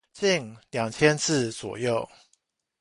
[0.13, 2.09] 近兩千字左右